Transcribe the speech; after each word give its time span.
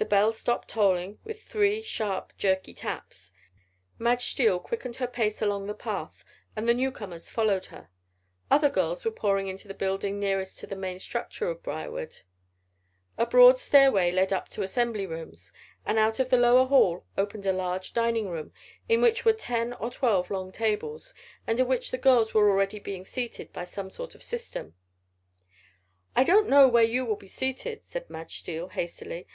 The 0.00 0.04
bell 0.04 0.30
stopped 0.32 0.68
tolling 0.68 1.18
with 1.24 1.42
three, 1.42 1.80
sharp, 1.82 2.32
jerky 2.38 2.72
taps. 2.72 3.32
Madge 3.98 4.26
Steele 4.26 4.60
quickened 4.60 4.94
her 5.02 5.08
pace 5.08 5.42
along 5.42 5.66
the 5.66 5.74
path 5.74 6.22
and 6.54 6.68
the 6.68 6.72
newcomers 6.72 7.28
followed 7.28 7.66
her. 7.66 7.88
Other 8.48 8.70
girls 8.70 9.04
were 9.04 9.10
pouring 9.10 9.48
into 9.48 9.66
the 9.66 9.74
building 9.74 10.20
nearest 10.20 10.56
to 10.60 10.68
the 10.68 10.76
main 10.76 11.00
structure 11.00 11.48
of 11.50 11.64
Briarwood. 11.64 12.20
A 13.18 13.26
broad 13.26 13.58
stairway 13.58 14.12
led 14.12 14.32
up 14.32 14.48
to 14.50 14.62
assembly 14.62 15.04
rooms; 15.04 15.50
but 15.84 15.98
out 15.98 16.20
of 16.20 16.30
the 16.30 16.38
lower 16.38 16.66
hall 16.68 17.04
opened 17.16 17.44
a 17.44 17.52
large 17.52 17.92
dining 17.92 18.28
room, 18.28 18.52
in 18.88 19.02
which 19.02 19.24
were 19.24 19.32
ten 19.32 19.72
or 19.72 19.90
twelve 19.90 20.30
long 20.30 20.52
tables, 20.52 21.12
and 21.44 21.58
at 21.58 21.66
which 21.66 21.90
the 21.90 21.98
girls 21.98 22.32
were 22.32 22.48
already 22.48 22.78
being 22.78 23.04
seated 23.04 23.52
by 23.52 23.64
some 23.64 23.90
sort 23.90 24.14
of 24.14 24.22
system. 24.22 24.76
"I 26.14 26.22
don't 26.22 26.48
know 26.48 26.68
where 26.68 26.84
you 26.84 27.04
will 27.04 27.16
be 27.16 27.26
seated," 27.26 27.84
said 27.84 28.08
Madge 28.08 28.38
Steele, 28.38 28.68
hastily. 28.68 29.26